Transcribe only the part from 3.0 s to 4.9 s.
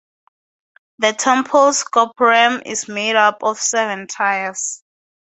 up of seven tiers.